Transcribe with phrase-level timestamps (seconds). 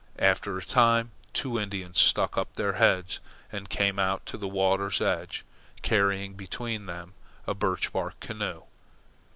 [0.17, 3.19] After a time two Indians stuck up their heads
[3.51, 5.45] and came out to the water's edge,
[5.83, 7.13] carrying between them
[7.45, 8.63] a birch bark canoe.